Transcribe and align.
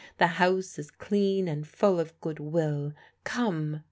The 0.17 0.25
house 0.25 0.79
is 0.79 0.89
clean 0.89 1.47
and 1.47 1.67
full 1.67 1.99
of 1.99 2.19
goodwill 2.21 2.93
Come!" 3.23 3.79